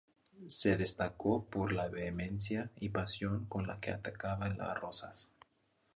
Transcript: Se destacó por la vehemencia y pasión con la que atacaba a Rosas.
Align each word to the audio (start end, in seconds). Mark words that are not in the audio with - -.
Se 0.47 0.77
destacó 0.77 1.45
por 1.45 1.73
la 1.73 1.87
vehemencia 1.87 2.71
y 2.79 2.89
pasión 2.89 3.45
con 3.45 3.67
la 3.67 3.79
que 3.79 3.91
atacaba 3.91 4.47
a 4.47 4.73
Rosas. 4.73 5.29